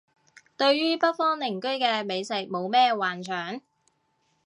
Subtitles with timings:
[0.57, 3.61] 對於北方鄰居嘅美食冇咩幻想